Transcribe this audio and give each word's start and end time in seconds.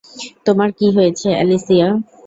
তোমার 0.45 0.69
কি 0.77 0.87
হয়েছে, 0.95 1.27
অ্যালিসিয়া? 1.35 1.87